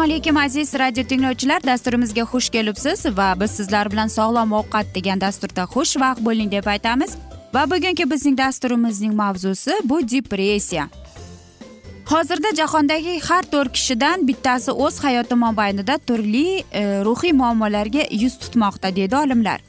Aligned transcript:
assalomu 0.00 0.12
alaykum 0.12 0.36
aziz 0.36 0.74
radio 0.74 1.04
tinglovchilar. 1.04 1.62
Dasturimizga 1.62 2.22
xush 2.22 2.50
kelibsiz 2.50 3.06
va 3.16 3.34
biz 3.40 3.50
sizlar 3.50 3.90
bilan 3.92 4.08
sog'lom 4.08 4.52
ovqat 4.52 4.86
degan 4.94 5.20
dasturda 5.20 5.62
xushvaqt 5.74 6.24
bo'ling 6.24 6.50
deb 6.52 6.66
aytamiz. 6.66 7.16
Va 7.54 7.66
bugungi 7.70 8.10
bizning 8.10 8.38
dasturimizning 8.38 9.14
mavzusi 9.14 9.72
bu 9.84 10.00
depressiya. 10.08 10.88
Hozirda 12.06 12.54
jahondagi 12.56 13.20
har 13.28 13.42
to'rt 13.42 13.72
kishidan 13.72 14.26
bittasi 14.28 14.70
o'z 14.70 15.04
hayoti 15.04 15.34
mobaynida 15.34 15.98
turli 15.98 16.64
e, 16.72 16.82
ruhiy 17.04 17.32
muammolarga 17.32 18.02
yuz 18.10 18.38
tutmoqda 18.38 18.96
deydi 18.96 19.16
olimlar. 19.16 19.60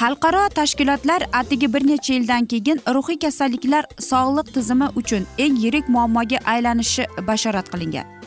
Xalqaro 0.00 0.48
tashkilotlar 0.48 1.22
atigi 1.32 1.72
bir 1.74 1.86
necha 1.86 2.14
yildan 2.14 2.44
keyin 2.44 2.78
ruhiy 2.94 3.18
kasalliklar 3.18 3.84
sog'liq 4.10 4.54
tizimi 4.54 4.88
uchun 4.96 5.22
eng 5.38 5.56
yirik 5.64 5.88
muammoga 5.88 6.38
aylanishi 6.44 7.06
bashorat 7.26 7.68
qilingan. 7.72 8.17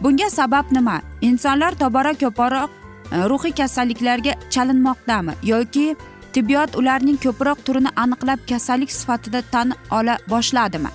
Bunga 0.00 0.30
sabab 0.30 0.70
nima? 0.72 1.00
Insonlar 1.20 1.74
tobora 1.74 2.14
ko'proq 2.14 2.70
e, 3.12 3.16
ruhiy 3.30 3.52
kasalliklarga 3.60 4.34
chalinmoqdami? 4.50 5.34
Yoki 5.42 5.96
tibbiyot 6.32 6.76
ularning 6.80 7.18
ko'proq 7.24 7.64
turini 7.66 7.90
aniqlab 7.96 8.40
kasallik 8.50 8.92
sifatida 8.92 9.42
tan 9.52 9.74
ola 9.90 10.18
boshladimi? 10.30 10.90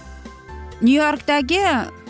Nyu 0.82 0.96
yorkdagi 1.00 1.62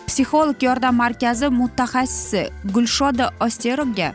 psixolog 0.07 0.63
yordam 0.63 0.95
markazi 0.95 1.49
mutaxassisi 1.61 2.43
gulshoda 2.73 3.31
osterogga 3.39 4.13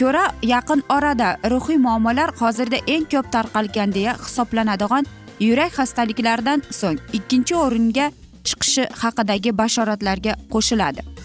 ko'ra 0.00 0.24
yaqin 0.42 0.82
orada 0.96 1.28
ruhiy 1.52 1.78
muammolar 1.86 2.30
hozirda 2.40 2.78
eng 2.94 3.06
ko'p 3.12 3.30
tarqalgan 3.34 3.94
deya 3.96 4.12
hisoblanadigan 4.24 5.04
yurak 5.40 5.72
xastaliklaridan 5.78 6.62
so'ng 6.80 6.98
ikkinchi 7.18 7.54
o'ringa 7.64 8.06
chiqishi 8.46 8.84
haqidagi 9.02 9.50
bashoratlarga 9.60 10.32
qo'shiladi. 10.52 11.15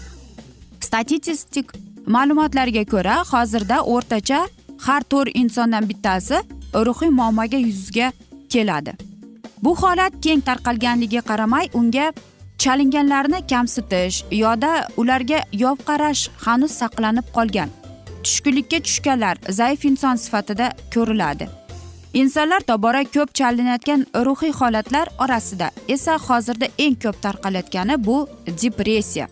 Statistik 0.84 1.66
ma'lumotlarga 2.06 2.84
ko'ra 2.92 3.16
hozirda 3.32 3.78
o'rtacha 3.94 4.40
har 4.86 5.02
to'rt 5.12 5.36
insondan 5.42 5.88
bittasi 5.90 6.36
ruhiy 6.74 7.10
muammoga 7.18 7.58
yuzga 7.68 8.12
keladi. 8.52 8.92
Bu 9.62 9.72
holat 9.82 10.12
keng 10.24 10.40
tarqalganligiga 10.48 11.22
qaramay 11.30 11.66
unga 11.80 12.06
chalinganlarni 12.62 13.38
kamsitish 13.52 14.24
yoda 14.44 14.72
ularga 14.96 15.38
yov 15.62 15.76
qarash 15.88 16.22
hanuz 16.44 16.72
saqlanib 16.80 17.26
qolgan. 17.36 17.70
Tushkunlikka 18.24 18.78
tushganlar 18.86 19.36
zaif 19.58 19.84
inson 19.84 20.16
sifatida 20.24 20.66
ko'riladi. 20.94 21.46
Insonlar 22.20 22.60
tobora 22.70 23.02
ko'p 23.14 23.30
chalinayotgan 23.38 24.00
ruhiy 24.26 24.52
holatlar 24.60 25.06
orasida 25.24 25.70
esa 25.94 26.18
hozirda 26.26 26.66
eng 26.78 26.96
ko'p 27.04 27.16
tarqalayotgani 27.24 28.04
bu 28.06 28.16
depressiya. 28.62 29.26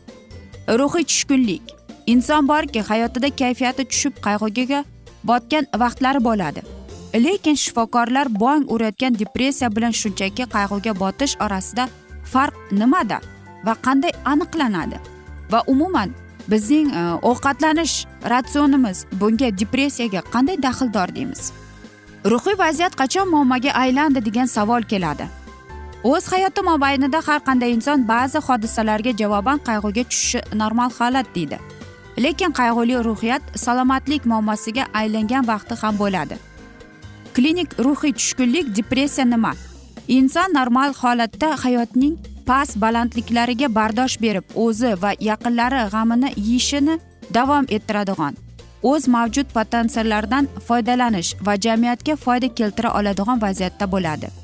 Ruhiy 0.78 1.04
tushkunlik. 1.04 1.62
Inson 2.06 2.48
borki 2.48 2.80
hayotida 2.80 3.30
kayfiyati 3.30 3.84
tushib 3.84 4.14
qayg'uga 4.26 4.84
botgan 5.24 5.66
vaqtlari 5.82 6.20
bo'ladi. 6.24 6.62
Lekin 7.14 7.54
shifokorlar 7.54 8.26
bong 8.40 8.64
urayotgan 8.72 9.18
depressiya 9.18 9.70
bilan 9.76 9.94
shunchaki 10.00 10.46
qayg'uga 10.54 10.92
botish 11.02 11.34
orasida 11.44 11.88
farq 12.32 12.54
nimada 12.72 13.20
va 13.64 13.74
qanday 13.86 14.12
aniqlanadi? 14.24 14.98
Va 15.52 15.62
umuman 15.66 16.14
bizning 16.48 16.92
e, 16.94 17.02
ovqatlanish 17.30 18.06
ratsionimiz 18.32 19.06
bunga 19.20 19.50
depressiyaga 19.58 20.22
qanday 20.32 20.62
daxldor 20.62 21.14
deymiz? 21.16 21.52
Ruhiy 22.24 22.58
vaziyat 22.58 22.94
qachon 23.00 23.28
muammoga 23.28 23.70
aylandi 23.82 24.24
degan 24.24 24.46
savol 24.46 24.82
keladi. 24.82 25.26
O'z 26.04 26.32
hayoti 26.32 26.62
mobaynida 26.64 27.20
har 27.26 27.40
qanday 27.48 27.74
inson 27.76 28.04
ba'zi 28.08 28.38
hodisalarga 28.46 29.12
javoban 29.20 29.58
qayg'uga 29.68 30.04
tushishi 30.10 30.40
normal 30.60 30.90
holat 30.98 31.26
deydi. 31.34 31.58
Lekin 32.24 32.52
qayg'uli 32.60 32.96
ruhiyat 33.04 33.42
salomatlik 33.64 34.24
muammosiga 34.30 34.84
aylangan 35.00 35.44
vaqti 35.52 35.74
ham 35.82 35.98
bo'ladi. 35.98 36.36
Klinik 37.34 37.78
ruhiy 37.84 38.12
tushkunlik 38.12 38.66
depressiya 38.76 39.26
nima? 39.26 39.52
Inson 40.08 40.48
normal 40.58 40.94
holatda 41.02 41.48
hayotning 41.64 42.18
past 42.46 42.80
balandliklariga 42.82 43.68
bardosh 43.78 44.16
berib 44.24 44.44
o'zi 44.64 44.92
va 45.02 45.10
yaqinlari 45.30 45.82
g'amini 45.92 46.28
yeyishini 46.36 46.98
davom 47.34 47.64
ettiradigan 47.76 48.34
o'z 48.82 49.08
mavjud 49.14 49.48
potensiallaridan 49.56 50.48
foydalanish 50.66 51.34
va 51.46 51.54
jamiyatga 51.64 52.16
foyda 52.16 52.48
keltira 52.58 52.94
oladigan 52.98 53.42
vaziyatda 53.42 53.92
bo'ladi. 53.92 54.39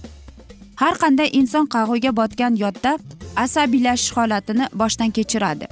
Har 0.76 0.94
qanday 1.02 1.28
inson 1.32 1.66
qayg'uga 1.74 2.16
botgan 2.16 2.56
yodda 2.64 2.98
asabiylashish 3.36 4.12
holatini 4.16 4.68
boshdan 4.72 5.10
kechiradi. 5.10 5.66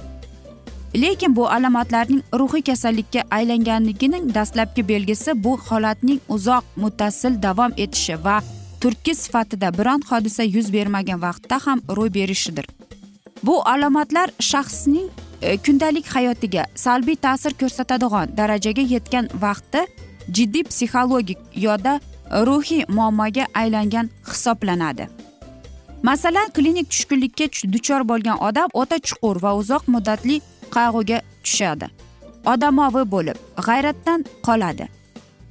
Lekin 0.95 1.35
bu 1.35 1.49
alomatlarning 1.49 2.21
ruhiy 2.39 2.61
kasallikka 2.61 3.21
aylanganligining 3.31 4.33
dastlabki 4.35 4.87
belgisi 4.87 5.43
bu 5.43 5.57
holatning 5.57 6.19
uzoq 6.29 6.63
muttasil 6.75 7.41
davom 7.41 7.71
etishi 7.77 8.15
va 8.25 8.37
turtki 8.81 9.15
sifatida 9.15 9.77
biron 9.77 10.01
hodisa 10.09 10.43
yuz 10.43 10.73
bermagan 10.73 11.21
vaqtda 11.21 11.59
ham 11.65 11.81
ro'y 11.97 12.13
berishidir. 12.13 12.65
Bu 13.43 13.61
alomatlar 13.69 14.29
shaxsning 14.39 15.09
e, 15.41 15.57
kundalik 15.57 16.07
hayotiga 16.15 16.65
salbiy 16.75 17.15
ta'sir 17.15 17.53
ko'rsatadigan 17.61 18.37
darajaga 18.37 18.81
yetgan 18.81 19.29
vaqtda 19.41 19.87
jiddiy 20.31 20.63
psixologik 20.63 21.37
yoda 21.55 21.99
ruhiy 22.31 22.85
muammoga 22.87 23.45
aylangan 23.53 24.09
hisoblanadi. 24.27 25.07
Masalan 26.03 26.49
klinik 26.53 26.89
tushkunlikka 26.89 27.45
duchor 27.73 28.01
bo'lgan 28.09 28.37
odam 28.47 28.69
o'ta 28.73 28.99
chuqur 28.99 29.41
va 29.41 29.55
uzoq 29.61 29.87
muddatli 29.87 30.41
qayg'uga 30.75 31.21
tushadi. 31.43 31.87
Odamovi 32.45 33.03
bo'lib 33.13 33.37
g'ayratdan 33.67 34.25
qoladi. 34.47 34.85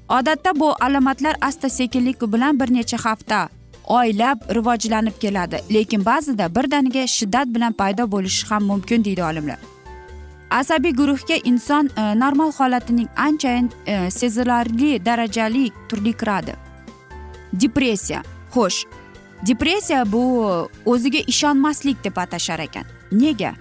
Odatda 0.09 0.61
bu 0.61 0.75
alomatlar 0.81 1.37
asta 1.41 1.69
sekinlik 1.69 2.23
bilan 2.23 2.61
bir 2.61 2.75
necha 2.75 2.99
hafta 3.05 3.49
oylab 3.87 4.39
rivojlanib 4.55 5.17
keladi 5.21 5.61
lekin 5.75 6.05
ba'zida 6.05 6.55
birdaniga 6.55 7.07
shiddat 7.07 7.55
bilan 7.55 7.73
paydo 7.73 8.11
bo'lishi 8.11 8.47
ham 8.47 8.65
mumkin 8.65 9.05
deydi 9.05 9.25
olimlar. 9.25 9.59
Asabiy 10.51 10.93
guruhga 10.93 11.37
inson 11.45 11.91
e, 11.97 12.21
normal 12.21 12.53
holatining 12.53 13.09
anchayin 13.17 13.71
e, 13.87 14.11
sezilarli 14.11 15.07
darajali 15.07 15.71
turli 15.89 16.13
kiradi. 16.13 16.64
Depressiya 17.61 18.23
xo'sh. 18.55 18.85
Depressiya 19.47 20.13
bu 20.13 20.23
o'ziga 20.87 21.21
ishonmaslik 21.33 22.05
deb 22.05 22.17
atashar 22.17 22.61
ekan. 22.67 22.85
Nega? 23.13 23.55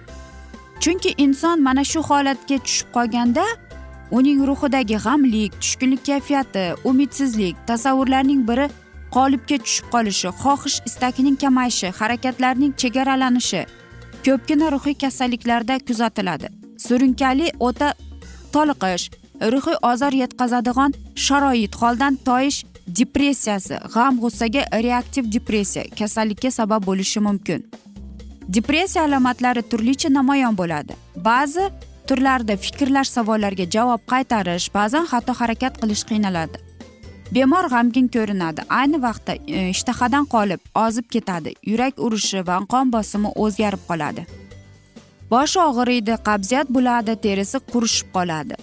Chunki 0.80 1.14
inson 1.24 1.62
mana 1.62 1.84
shu 1.84 2.00
holatga 2.00 2.58
tushib 2.64 2.88
qolganda 2.96 3.44
uning 4.10 4.40
ruhidagi 4.48 4.96
g'amlik 5.04 5.52
tushkunlik 5.60 6.02
kayfiyati 6.06 6.64
umidsizlik 6.90 7.56
tasavvurlarning 7.66 8.42
biri 8.48 8.66
qolipga 9.16 9.58
tushib 9.64 9.86
qolishi 9.94 10.28
xohish 10.42 10.78
istakining 10.88 11.36
kamayishi 11.42 11.88
harakatlarning 11.98 12.72
chegaralanishi 12.80 13.62
ko'pgina 14.26 14.66
ruhiy 14.74 14.96
kasalliklarda 15.04 15.78
kuzatiladi. 15.88 16.48
Surunkali 16.86 17.46
o'ta 17.68 17.88
toliqish 18.54 19.04
ruhiy 19.52 19.76
ozor 19.90 20.12
yetkazadigan 20.22 20.92
sharoit 21.26 21.74
holdan 21.80 22.14
toyish 22.28 22.58
depressiyasi 22.86 23.78
g'am 23.94 24.20
g'ussaga 24.20 24.62
reaktiv 24.86 25.32
depressiya 25.32 25.84
kasallikka 25.98 26.50
sabab 26.50 26.86
bo'lishi 26.86 27.20
mumkin. 27.20 27.64
Depressiya 28.48 29.04
alomatlari 29.04 29.62
turlicha 29.62 30.08
namoyon 30.12 30.56
bo'ladi. 30.56 30.92
Ba'zi 31.16 31.70
turlarda 32.06 32.56
fikrlash 32.56 33.10
savollarga 33.16 33.64
javob 33.76 34.00
qaytarish 34.12 34.68
ba'zan 34.74 35.04
xato 35.12 35.32
harakat 35.40 35.80
qilish 35.80 36.04
qiynaladi. 36.10 36.58
Bemor 37.34 37.66
g'amgin 37.72 38.08
ko'rinadi. 38.08 38.60
Ayni 38.68 39.00
vaqtda 39.02 39.32
e, 39.48 39.68
ishtahadan 39.74 40.24
qolib 40.34 40.60
ozib 40.84 41.06
ketadi. 41.14 41.54
Yurak 41.70 41.94
urishi 42.06 42.46
va 42.46 42.60
qon 42.72 42.92
bosimi 42.92 43.32
o'zgarib 43.44 43.82
qoladi. 43.88 44.26
Boshi 45.30 45.58
og'riydi 45.60 46.14
qabziyat 46.28 46.68
bo'ladi 46.76 47.16
terisi 47.24 47.58
qurishib 47.72 48.08
qoladi. 48.16 48.54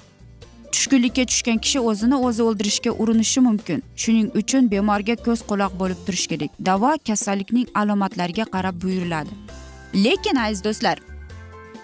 Tushkunlikka 0.73 1.25
tushgan 1.31 1.57
kishi 1.65 1.79
o'zini 1.89 2.17
o'zi 2.27 2.41
o'ldirishga 2.47 2.91
urinishi 3.01 3.39
mumkin. 3.47 3.83
Shuning 4.01 4.27
uchun 4.41 4.71
bemorga 4.73 5.15
ko'z 5.25 5.39
quloq 5.49 5.73
bo'lib 5.81 5.99
turish 6.05 6.27
kerak. 6.31 6.51
Davo 6.69 6.91
kasallikning 7.07 7.67
alomatlariga 7.81 8.45
qarab 8.55 8.75
buyuriladi. 8.83 9.31
Lekin 10.05 10.35
aziz 10.35 10.63
do'stlar 10.67 10.97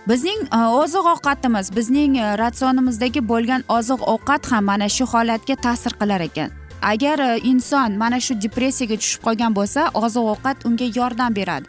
bizning 0.10 0.42
e, 0.54 0.58
oziq 0.58 1.06
ovqatimiz 1.14 1.76
bizning 1.76 2.18
e, 2.18 2.38
ratsionimizdagi 2.38 3.22
bo'lgan 3.32 3.64
oziq 3.78 4.02
ovqat 4.14 4.52
ham 4.52 4.64
mana 4.72 4.88
shu 4.90 5.06
holatga 5.14 5.56
ta'sir 5.66 5.94
qilar 6.00 6.22
ekan. 6.30 6.50
Agar 6.82 7.20
e, 7.20 7.40
inson 7.52 7.98
mana 7.98 8.20
shu 8.20 8.34
depressiyaga 8.46 8.98
tushib 9.04 9.22
qolgan 9.28 9.56
bo'lsa 9.60 9.90
oziq 10.04 10.26
ovqat 10.34 10.66
unga 10.68 10.88
yordam 11.00 11.36
beradi. 11.40 11.68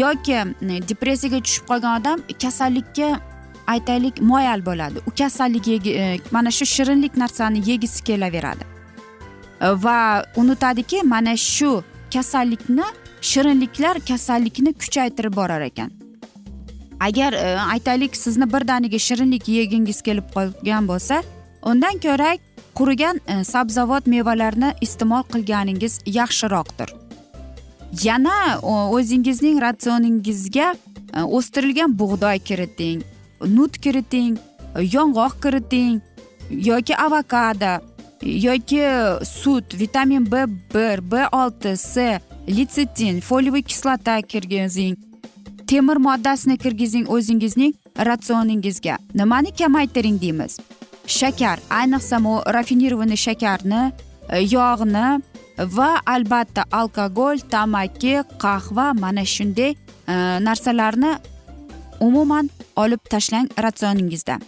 Yoki 0.00 0.38
depressiyaga 0.90 1.40
tushib 1.46 1.64
qolgan 1.70 2.00
odam 2.00 2.18
kasallikka 2.42 3.08
aytaylik 3.68 4.20
moyal 4.20 4.64
bo'ladi. 4.66 4.98
U 5.06 5.10
kasallik 5.18 5.68
e, 5.68 6.18
mana 6.30 6.50
shu 6.50 6.66
shirinlik 6.66 7.16
narsani 7.16 7.70
yegisi 7.70 8.04
kelaveradi. 8.04 8.64
E, 9.60 9.66
va 9.84 10.24
unutadiki 10.36 11.02
mana 11.02 11.36
shu 11.36 11.82
kasallikni 12.14 12.84
shirinliklar 13.20 14.00
kasallikni 14.08 14.72
kuchaytirib 14.72 15.36
borar 15.36 15.60
ekan. 15.60 15.90
Agar 17.00 17.32
e, 17.32 17.56
aytaylik 17.74 18.16
sizni 18.16 18.52
birdaniga 18.52 18.98
shirinlik 18.98 19.48
yegingiz 19.48 20.02
kelib 20.02 20.32
qolgan 20.34 20.88
bo'lsa 20.88 21.22
undan 21.62 22.00
ko'ra 22.06 22.36
qurigan 22.78 23.20
sabzavot 23.44 24.06
mevalarni 24.06 24.72
iste'mol 24.80 25.22
qilganingiz 25.32 26.00
yaxshiroqdir. 26.06 26.94
Yana 28.04 28.58
o'zingizning 28.96 29.60
ratsioningizga 29.60 30.74
o'stirilgan 31.36 31.98
bug'doy 31.98 32.38
kiriting. 32.38 33.00
Nut 33.46 33.78
kiriting 33.78 34.38
yong'oq 34.94 35.42
kiriting 35.42 36.00
yoki 36.50 36.94
avokado 36.96 37.72
yoki 38.22 38.82
sut 39.24 39.74
vitamin 39.74 40.24
b 40.32 40.46
bir 40.74 41.00
b 41.10 41.26
olti 41.32 41.76
c 41.76 42.20
litsetin 42.48 43.20
foliyaviy 43.20 43.62
kislota 43.62 44.22
kirgizing 44.22 44.96
temir 45.68 45.96
moddasini 45.96 46.56
kirgizing 46.58 47.08
o'zingizning 47.08 47.74
ratsioningizga. 47.98 48.96
Nimani 49.14 49.50
kamaytiring 49.56 50.20
deymiz? 50.20 50.58
Shakar 51.06 51.58
ayniqsa 51.70 52.18
rafinirованный 52.54 53.16
shakarni 53.16 53.92
yog'ni 54.54 55.22
va 55.58 55.90
albatta 56.06 56.64
alkogol 56.72 57.38
tamaki 57.50 58.22
qahva 58.38 58.92
mana 59.00 59.24
shunday 59.24 59.74
e, 60.08 60.14
narsalarni 60.46 61.12
umuman 62.00 62.50
olib 62.82 63.02
tashlang 63.12 63.48
ratsioningizda. 63.64 64.38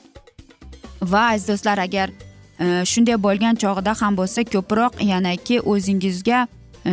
Va 1.12 1.22
aziz 1.32 1.48
do'stlar 1.48 1.78
agar 1.86 2.08
e, 2.10 2.84
shunday 2.92 3.18
bo'lgan 3.26 3.60
chog'ida 3.62 3.94
ham 4.02 4.16
bo'lsa 4.20 4.44
ko'proq 4.54 5.00
yanaki 5.12 5.60
o'zingizga 5.72 6.46
e, 6.86 6.92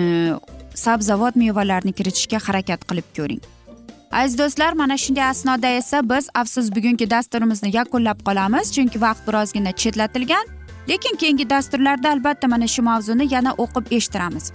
sabzavot 0.85 1.35
mevalarni 1.43 1.93
kiritishga 1.99 2.39
harakat 2.47 2.85
qilib 2.89 3.07
ko'ring. 3.17 3.41
Aziz 4.11 4.37
do'stlar 4.39 4.73
mana 4.81 4.97
shunday 4.97 5.27
asnoda 5.29 5.67
esa 5.79 6.09
biz 6.09 6.29
afsus 6.41 6.75
bugungi 6.75 7.09
dasturimizni 7.15 7.75
yakunlab 7.79 8.19
qolamiz 8.27 8.71
chunki 8.75 9.01
vaqt 9.01 9.27
birozgina 9.27 9.71
chetlatilgan 9.81 10.45
lekin 10.89 11.15
keyingi 11.21 11.49
dasturlarda 11.49 12.11
albatta 12.15 12.47
mana 12.47 12.67
shu 12.67 12.81
mavzuni 12.81 13.33
yana 13.33 13.51
o'qib 13.63 13.85
eshittiramiz. 13.97 14.51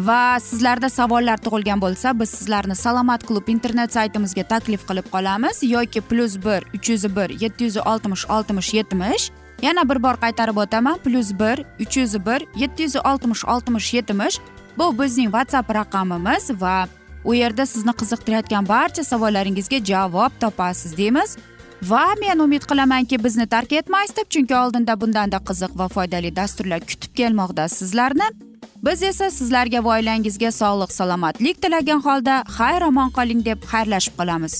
Va 0.00 0.40
sizlarda 0.40 0.88
savollar 0.88 1.36
tug'ilgan 1.44 1.80
bo'lsa 1.80 2.12
biz 2.20 2.30
sizlarni 2.30 2.74
salomat 2.74 3.26
klub 3.28 3.48
internet 3.48 3.92
saytimizga 3.92 4.42
taklif 4.42 4.86
qilib 4.88 5.08
qolamiz. 5.12 5.62
Yoki 5.62 6.00
plyus 6.00 6.36
bir 6.36 6.64
uch 6.74 6.88
yuz 6.88 7.04
bir 7.16 7.30
yetti 7.40 7.64
yuz 7.64 7.76
oltmish 7.76 8.26
oltmish 8.30 8.74
yetmish. 8.74 9.30
Yana 9.62 9.88
bir 9.88 10.02
bor 10.02 10.16
qaytarib 10.24 10.56
o'taman. 10.56 10.98
Plyus 10.98 11.32
bir 11.32 11.64
uch 11.80 11.96
yuz 11.96 12.14
bir 12.26 12.46
yetti 12.56 12.82
yuz 12.82 12.96
oltmish 12.96 13.44
oltmish 13.44 13.94
yetmish. 13.94 14.40
Bu 14.78 14.98
bizning 14.98 15.30
whatsapp 15.30 15.74
raqamimiz 15.74 16.50
va 16.60 16.86
u 17.24 17.34
yerda 17.34 17.66
sizni 17.66 17.92
qiziqtirayotgan 17.92 18.68
barcha 18.68 19.04
savollaringizga 19.04 19.84
javob 19.84 20.32
topasiz 20.40 20.96
deymiz. 20.96 21.36
Va 21.82 22.14
men 22.20 22.38
umid 22.38 22.62
qilamanki 22.70 23.24
bizni 23.24 23.46
tark 23.46 23.72
etmaysiz 23.72 24.16
deb 24.16 24.28
chunki 24.30 24.56
oldinda 24.56 25.00
bundanda 25.00 25.36
qiziq 25.48 25.76
va 25.78 25.88
foydali 25.88 26.36
dasturlar 26.36 26.80
kutib 26.80 27.14
kelmoqda 27.14 27.68
sizlarni. 27.68 28.51
Biz 28.82 29.02
esa 29.02 29.30
sizlarga 29.30 29.84
va 29.84 29.90
oilangizga 29.96 30.50
sog'lik 30.50 30.92
salomatlik 30.92 31.62
tilagan 31.62 32.00
holda 32.06 32.36
xayr 32.58 32.82
omon 32.90 33.10
qoling 33.18 33.44
deb 33.48 33.58
xayrlashib 33.72 34.14
qolamiz. 34.20 34.54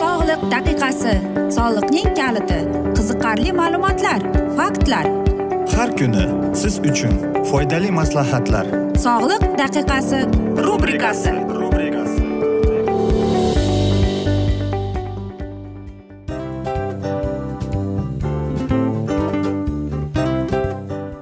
Sog'liq 0.00 0.42
daqiqasi 0.54 1.14
soliqning 1.58 2.10
kaliti 2.20 2.60
qiziqarli 2.96 3.52
ma'lumotlar 3.60 4.20
faktlar. 4.58 5.06
Har 5.76 5.90
kuni 5.98 6.24
siz 6.62 6.74
uchun 6.90 7.14
foydali 7.50 7.90
maslahatlar. 8.00 8.66
Sog'liq 9.06 9.44
daqiqasi 9.62 10.20
rubrikasi 10.66 11.32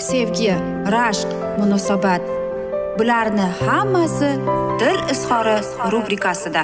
sevgi 0.00 0.54
rashq 0.92 1.28
munosabat. 1.58 2.22
Bularni 2.98 3.46
hammasi 3.66 4.30
dil 4.80 4.98
izhori 5.12 5.56
rubrikasida. 5.92 6.62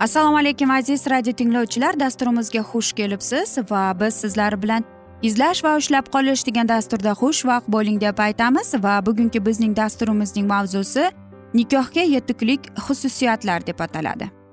Assalomu 0.00 0.36
alaykum 0.38 0.70
aziz 0.70 1.06
radio 1.10 1.32
tinglovchilar. 1.32 2.00
Dasturimizga 2.00 2.58
xush 2.58 2.92
kelibsiz 2.92 3.58
va 3.70 4.00
biz 4.00 4.14
sizlar 4.14 4.62
bilan 4.62 4.84
izlash 5.22 5.64
va 5.64 5.76
ushlab 5.76 6.10
qolish 6.14 6.46
degan 6.46 6.68
dasturda 6.68 7.10
xushvaqt 7.22 7.68
bo'ling 7.68 8.00
deb 8.00 8.18
aytamiz 8.18 8.74
va 8.84 9.06
bugungi 9.06 9.46
bizning 9.46 9.76
dasturimizning 9.76 10.46
mavzusi 10.46 11.10
nikohga 11.54 12.00
yetuklik 12.00 12.60
xususiyatlar 12.86 13.66
deb 13.66 13.80
ataladi. 13.80 14.43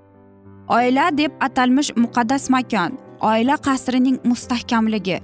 Oila 0.72 1.12
deb 1.12 1.32
atalmish 1.40 1.92
muqaddas 2.04 2.50
makon 2.50 2.92
oila 3.30 3.56
qasrining 3.68 4.18
mustahkamligi. 4.24 5.18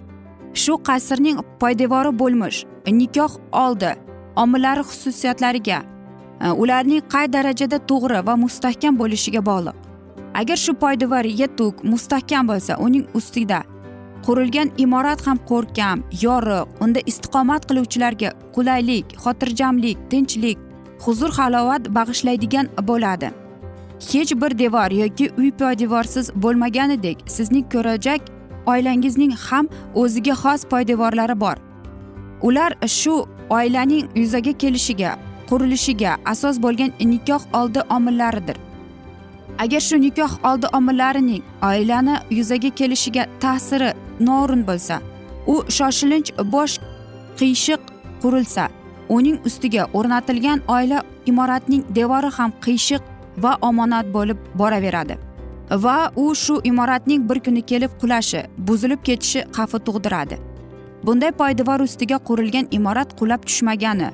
Shu 0.61 0.73
qasrning 0.87 1.39
poydevori 1.61 2.11
bo'lmish 2.21 2.59
nikoh 2.99 3.33
oldi 3.63 3.91
omillari 4.43 4.83
xususiyatlariga 4.89 5.79
e, 6.43 6.49
ularning 6.61 7.01
qay 7.13 7.31
darajada 7.35 7.79
to'g'ri 7.89 8.19
va 8.27 8.35
mustahkam 8.43 8.99
bo'lishiga 9.01 9.41
bog'liq. 9.49 9.75
Agar 10.39 10.57
shu 10.65 10.73
poydevor 10.83 11.25
yetuk 11.41 11.83
mustahkam 11.91 12.43
bo'lsa 12.51 12.73
uning 12.85 13.05
ustida 13.19 13.63
qurilgan 14.25 14.69
imorat 14.83 15.19
ham 15.27 15.37
ko'rkam 15.49 15.97
yorug' 16.25 16.69
unda 16.83 16.99
istiqomat 17.11 17.61
qiluvchilarga 17.69 18.29
qulaylik 18.55 19.05
xotirjamlik 19.23 19.97
tinchlik 20.11 20.57
huzur 21.03 21.31
halovat 21.39 21.83
bag'ishlaydigan 21.97 22.65
bo'ladi. 22.89 23.46
Hech 23.99 24.41
bir 24.41 24.59
devor 24.59 24.91
yoki 24.91 25.31
uy 25.37 25.51
poydevorsiz 25.51 26.31
bo'lmaganidek 26.35 27.17
sizning 27.27 27.65
ko'rajak 27.73 28.21
oilangizning 28.65 29.33
ham 29.49 29.67
o'ziga 29.95 30.33
xos 30.33 30.65
poydevorlari 30.65 31.39
bor. 31.39 31.55
Ular 32.41 32.71
shu 32.87 33.27
oilaning 33.49 34.05
yuzaga 34.15 34.51
kelishiga 34.51 35.17
qurilishiga 35.49 36.17
asos 36.25 36.61
bo'lgan 36.61 36.91
nikoh 36.99 37.41
oldi 37.53 37.81
omillaridir. 37.89 38.57
Agar 39.59 39.79
shu 39.79 40.01
nikoh 40.01 40.31
oldi 40.43 40.67
omillarining 40.73 41.43
oilani 41.63 42.15
yuzaga 42.29 42.69
kelishiga 42.69 43.25
ta'siri 43.39 43.93
noo'rin 44.19 44.67
bo'lsa 44.67 45.01
u 45.47 45.55
shoshilinch 45.69 46.31
bosh 46.53 46.79
qiyshiq 47.39 47.81
qurilsa 48.21 48.69
uning 49.09 49.37
ustiga 49.45 49.83
o'rnatilgan 49.93 50.59
oila 50.67 51.03
imoratining 51.25 51.83
devori 51.95 52.29
ham 52.37 52.51
qiyshiq 52.65 53.01
va 53.43 53.57
omonat 53.61 54.13
bo'lib 54.13 54.37
boraveradi. 54.55 55.17
Va 55.83 56.11
u 56.15 56.35
shu 56.35 56.59
imoratning 56.63 57.29
bir 57.29 57.39
kuni 57.45 57.61
kelib 57.71 57.91
qulashi 58.01 58.45
buzilib 58.57 59.01
ketishi 59.07 59.43
xavfi 59.57 59.79
tug'diradi. 59.87 60.37
Bunday 61.05 61.31
poydevor 61.41 61.79
ustiga 61.87 62.17
qurilgan 62.27 62.67
imorat 62.77 63.19
qulab 63.19 63.41
tushmagani 63.49 64.09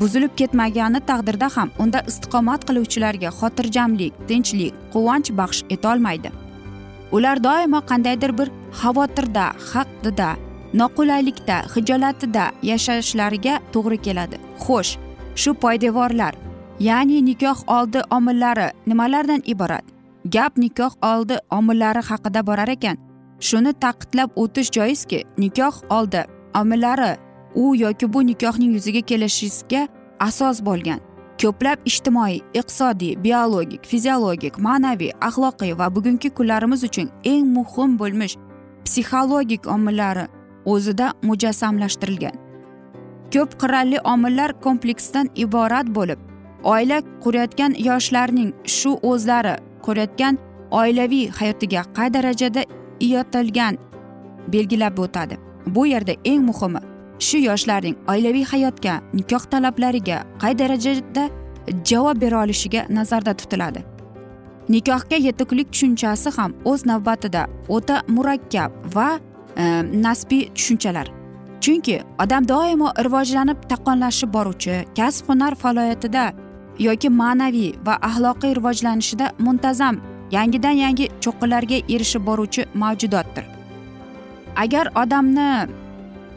buzilib 0.00 0.32
ketmagani 0.36 1.00
taqdirda 1.10 1.48
ham 1.56 1.70
unda 1.82 2.00
istiqomat 2.10 2.66
qiluvchilarga 2.68 3.30
xotirjamlik 3.38 4.18
tinchlik 4.28 4.74
quvonch 4.94 5.30
baxsh 5.38 5.62
etolmaydi. 5.76 6.30
Ular 7.16 7.36
doimo 7.44 7.80
qandaydir 7.90 8.32
bir 8.38 8.48
xavotirda 8.80 9.46
haqdida 9.72 10.30
noqulaylikda 10.80 11.56
hijolatida 11.74 12.44
yashashlariga 12.70 13.54
to'g'ri 13.74 13.98
keladi. 14.06 14.36
Xo'sh 14.64 14.92
shu 15.42 15.54
poydevorlar 15.64 16.34
ya'ni 16.80 17.24
nikoh 17.24 17.56
oldi 17.66 18.00
omillari 18.10 18.70
nimalardan 18.86 19.42
iborat? 19.44 19.84
Gap 20.24 20.56
nikoh 20.56 20.92
oldi 21.02 21.38
omillari 21.50 22.00
haqida 22.00 22.46
borar 22.46 22.68
ekan. 22.68 22.96
Shuni 23.40 23.72
ta'kidlab 23.72 24.30
o'tish 24.36 24.70
joizki 24.70 25.24
nikoh 25.38 25.74
oldi 25.90 26.24
omillari 26.54 27.16
u 27.54 27.76
yoki 27.76 28.12
bu 28.12 28.26
nikohning 28.26 28.72
yuzaga 28.72 29.00
kelishiga 29.00 29.88
asos 30.20 30.60
bo'lgan. 30.60 31.00
Ko'plab 31.42 31.78
ijtimoiy 31.84 32.40
iqtisodiy 32.54 33.16
biologik 33.24 33.84
fiziologik 33.84 34.58
ma'naviy 34.58 35.12
axloqiy 35.20 35.78
va 35.78 35.94
bugungi 35.94 36.30
kunlarimiz 36.30 36.84
uchun 36.84 37.10
eng 37.24 37.46
muhim 37.56 37.98
bo'lmish 37.98 38.36
psixologik 38.84 39.66
omillari 39.66 40.26
o'zida 40.64 41.12
mujassamlashtirilgan. 41.22 42.36
Ko'p 43.32 43.60
qirrali 43.60 43.98
omillar 44.04 44.60
kompleksdan 44.60 45.28
iborat 45.34 45.86
bo'lib 45.98 46.25
oila 46.72 46.98
qurayotgan 47.24 47.72
yoshlarning 47.88 48.50
shu 48.76 48.90
o'zlari 49.10 49.54
qurayotgan 49.86 50.38
oilaviy 50.80 51.30
hayotiga 51.38 51.82
qay 51.96 52.08
darajada 52.16 52.62
iyotilgan 53.00 53.78
belgilab 54.52 54.98
o'tadi. 54.98 55.38
Bu 55.66 55.86
yerda 55.86 56.12
eng 56.24 56.42
muhimi 56.50 56.80
shu 57.18 57.38
yoshlarning 57.48 57.96
oilaviy 58.12 58.44
hayotga 58.52 58.94
nikoh 59.18 59.44
talablariga 59.52 60.18
qay 60.42 60.58
darajada 60.58 61.28
javob 61.90 62.20
bera 62.20 62.42
olishiga 62.44 62.86
nazarda 62.88 63.34
tutiladi. 63.34 63.84
Nikohga 64.68 65.16
yetuklik 65.16 65.72
tushunchasi 65.72 66.30
ham 66.36 66.54
o'z 66.64 66.86
navbatida 66.86 67.46
o'ta 67.68 68.02
murakkab 68.08 68.70
va 68.94 69.08
e, 69.56 69.64
nasbiy 70.04 70.48
tushunchalar. 70.54 71.06
Chunki 71.60 72.00
odam 72.22 72.48
doimo 72.48 72.88
rivojlanib 73.06 73.58
taqqonlashib 73.70 74.32
boruvchi 74.36 74.74
kasb 74.98 75.30
hunar 75.30 75.54
faoliyatida 75.62 76.24
yoki 76.78 77.08
ma'naviy 77.20 77.72
va 77.86 77.94
axloqiy 78.08 78.54
rivojlanishida 78.58 79.26
muntazam 79.38 80.00
yangidan 80.30 80.76
yangi 80.84 81.06
cho'qqilarga 81.24 81.78
erishib 81.94 82.26
boruvchi 82.26 82.66
mavjudotdir. 82.74 83.44
Agar 84.56 84.86
odamni 85.02 85.68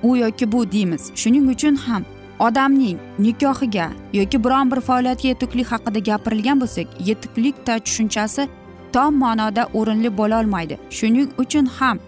u 0.03 0.17
yoki 0.17 0.51
bu 0.51 0.72
deymiz 0.72 1.12
shuning 1.15 1.50
uchun 1.51 1.75
ham 1.75 2.03
odamning 2.39 2.98
nikohiga 3.19 3.89
yoki 4.13 4.43
biron 4.43 4.72
bir 4.72 4.81
faoliyatga 4.81 5.27
yetuklik 5.27 5.67
haqida 5.72 6.00
gapirilgan 6.00 6.62
bo'lsak 6.62 6.88
yetuklik 7.10 7.55
tushunchasi 7.65 8.48
tom 8.93 9.19
ma'noda 9.24 9.63
o'rinli 9.74 10.17
bo'lolmaydi 10.17 10.77
shuning 10.89 11.29
uchun 11.43 11.65
ham 11.65 12.00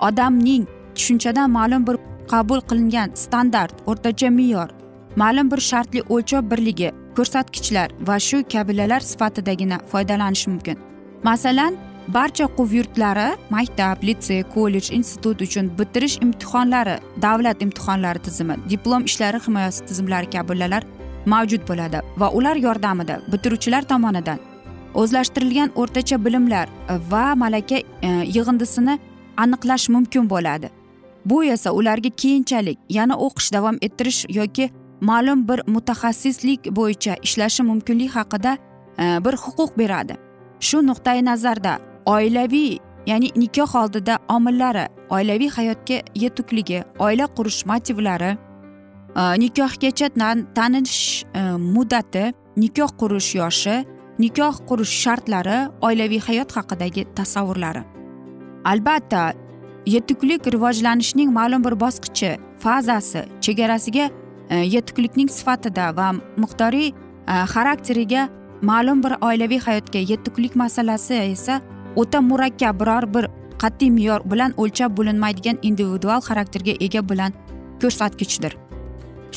odamning 0.00 0.66
tushunchadan 0.94 1.50
ma'lum 1.50 1.86
bir 1.86 1.96
qabul 2.32 2.60
qilingan 2.68 3.08
standart 3.14 3.74
o'rtacha 3.90 4.30
me'yor 4.38 4.68
ma'lum 5.22 5.50
bir 5.50 5.60
shartli 5.70 6.00
o'lchov 6.14 6.50
birligi 6.50 6.90
ko'rsatkichlar 7.18 7.88
va 8.08 8.16
shu 8.28 8.38
kabilalar 8.52 9.00
sifatidagina 9.10 9.78
foydalanish 9.92 10.46
mumkin. 10.50 10.76
Masalan 11.28 11.78
barcha 12.08 12.44
o'quv 12.44 12.74
yurtlari 12.78 13.28
maktab 13.50 14.02
litsey 14.08 14.42
kollej 14.54 14.90
institut 14.98 15.42
uchun 15.46 15.70
bitirish 15.78 16.16
imtihonlari 16.24 16.96
davlat 17.22 17.62
imtihonlari 17.66 18.18
tizimi 18.26 18.56
diplom 18.70 19.04
ishlari 19.10 19.38
himoyasi 19.46 19.84
tizimlari 19.88 20.30
kabilar 20.30 20.82
mavjud 21.32 21.62
bo'ladi 21.70 21.98
va 22.20 22.30
ular 22.38 22.56
yordamida 22.66 23.20
bitiruvchilar 23.32 23.82
tomonidan 23.92 24.38
o'zlashtirilgan 25.00 25.70
o'rtacha 25.80 26.24
bilimlar 26.24 26.68
va 27.10 27.34
malaka 27.34 27.78
e, 27.78 28.08
yig'indisini 28.36 28.98
aniqlash 29.36 29.88
mumkin 29.88 30.30
bo'ladi. 30.30 30.70
Bu 31.24 31.44
esa 31.44 31.72
ularga 31.72 32.10
keyinchalik 32.22 32.78
yana 32.88 33.14
o'qish 33.26 33.52
davom 33.52 33.76
ettirish 33.86 34.20
yoki 34.38 34.70
ma'lum 35.00 35.48
bir 35.48 35.60
mutaxassislik 35.66 36.70
bo'yicha 36.76 37.16
ishlashi 37.22 37.62
mumkinligi 37.62 38.12
haqida 38.18 38.56
e, 38.98 39.04
bir 39.24 39.34
huquq 39.44 39.78
beradi. 39.78 40.16
Shu 40.60 40.86
nuqtai 40.86 41.24
nazarda 41.24 41.78
oilaviy 42.06 42.78
ya'ni 43.06 43.30
nikoh 43.36 43.74
oldida 43.82 44.18
omillari 44.28 44.86
oilaviy 45.10 45.50
hayotga 45.50 46.00
yetukligi 46.14 46.84
oila 46.98 47.26
qurish 47.36 47.66
motivlari 47.66 48.32
e, 49.16 49.22
nikohgacha 49.42 50.08
tanish 50.54 51.24
e, 51.34 51.40
muddati 51.74 52.32
nikoh 52.56 52.90
qurish 53.00 53.34
yoshi 53.34 53.84
nikoh 54.18 54.54
qurish 54.68 54.94
shartlari 55.02 55.58
oilaviy 55.82 56.20
hayot 56.20 56.52
haqidagi 56.56 57.04
tasavvurlari. 57.14 57.82
Albatta 58.64 59.32
yetuklik 59.86 60.46
rivojlanishning 60.46 61.30
ma'lum 61.30 61.64
bir 61.64 61.74
bosqichi 61.80 62.30
fazasi 62.58 63.22
chegarasiga 63.40 64.10
yetuklikning 64.50 65.30
sifatida 65.38 65.96
va 65.96 66.12
miqdoriy 66.42 66.92
xarakteriga 67.54 68.28
ma'lum 68.62 69.02
bir 69.04 69.12
oilaviy 69.20 69.60
hayotga 69.66 69.98
yetuklik 70.12 70.56
masalasi 70.56 71.14
esa 71.14 71.60
o'ta 71.96 72.20
murakkab 72.20 72.80
biror 72.80 73.14
bir 73.14 73.28
qat'iy 73.62 73.90
me'yor 73.90 74.20
bilan 74.30 74.54
o'lchab 74.56 74.96
bo'linmaydigan 74.98 75.58
individual 75.62 76.20
xarakterga 76.28 76.74
ega 76.86 77.02
bilan 77.10 77.32
ko'rsatkichdir 77.82 78.52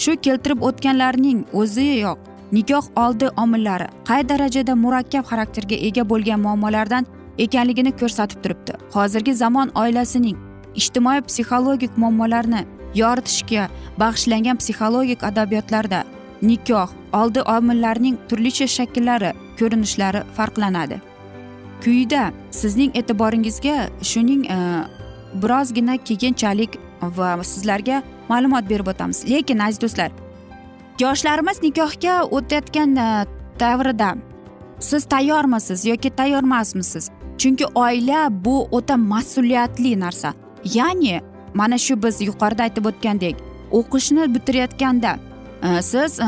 shu 0.01 0.15
keltirib 0.25 0.65
o'tganlarning 0.67 1.45
o'ziyoq 1.61 2.19
nikoh 2.51 2.85
oldi 3.05 3.27
omillari 3.43 3.87
qay 4.09 4.29
darajada 4.29 4.75
murakkab 4.75 5.25
xarakterga 5.31 5.77
ega 5.87 6.03
bo'lgan 6.11 6.39
muammolardan 6.45 7.05
ekanligini 7.39 7.91
ko'rsatib 8.01 8.43
turibdi. 8.43 8.73
Hozirgi 8.93 9.33
zamon 9.33 9.71
oilasining 9.75 10.37
ijtimoiy 10.79 11.21
psixologik 11.27 11.97
muammolarni 11.97 12.65
yoritishga 12.95 13.69
bag'ishlangan 13.99 14.57
psixologik 14.61 15.23
adabiyotlarda 15.23 16.03
nikoh 16.41 16.89
oldi 17.13 17.41
omillarining 17.41 18.17
turlicha 18.29 18.67
shakllari 18.67 19.33
ko'rinishlari 19.59 20.23
farqlanadi. 20.37 21.01
Quyida 21.83 22.31
sizning 22.51 22.91
e'tiboringizga 22.99 23.89
shuning 24.11 24.45
e, 24.45 24.57
birozgina 25.41 25.97
keyinchalik 25.97 26.79
va 27.01 27.29
sizlarga 27.43 28.01
ma'lumot 28.29 28.69
berib 28.69 28.87
o'tamiz. 28.87 29.23
Lekin 29.31 29.59
aziz 29.59 29.81
do'stlar 29.81 30.11
yoshlarimiz 30.99 31.63
nikohga 31.63 32.23
o'tayotgan 32.23 32.95
e, 32.95 33.25
davrida 33.59 34.15
siz 34.79 35.05
tayyormisiz 35.05 35.85
yoki 35.85 36.09
tayyor 36.09 36.43
emasmisiz 36.43 37.09
chunki 37.37 37.65
oila 37.75 38.27
bu 38.45 38.67
o'ta 38.71 38.97
mas'uliyatli 38.97 39.99
narsa. 39.99 40.33
Ya'ni 40.63 41.21
mana 41.53 41.77
shu 41.77 42.03
biz 42.03 42.21
yuqorida 42.21 42.63
aytib 42.67 42.85
o'tgandek 42.85 43.35
o'qishni 43.71 44.33
bitirayotganda 44.35 45.11
e, 45.63 45.81
siz 45.81 46.19
e, 46.19 46.25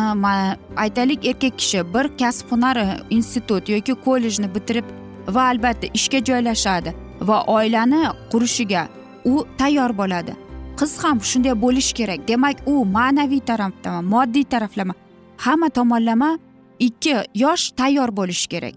aytaylik 0.78 1.26
erkak 1.26 1.58
kishi 1.58 1.94
bir 1.94 2.18
kasb 2.18 2.52
hunar 2.52 2.78
e, 2.78 2.88
institut 3.10 3.70
yoki 3.70 3.94
kollejni 4.06 4.56
bitirib 4.56 4.86
va 5.28 5.48
albatta 5.52 5.88
ishga 5.94 6.20
joylashadi 6.30 6.94
va 7.22 7.44
oilani 7.48 8.04
qurishiga 8.32 8.88
u 9.26 9.46
tayyor 9.58 9.98
bo'ladi. 9.98 10.34
Qiz 10.80 11.04
ham 11.04 11.20
shunday 11.20 11.62
bo'lishi 11.62 11.94
kerak. 11.94 12.28
Demak 12.28 12.58
u 12.66 12.86
ma'naviy 12.86 13.40
taraflama 13.40 14.02
moddiy 14.02 14.44
taraflama 14.44 14.94
hamma 15.38 15.70
tomonlama 15.70 16.40
ikki 16.80 17.16
yosh 17.36 17.72
tayyor 17.72 18.10
bo'lishi 18.20 18.48
kerak. 18.54 18.76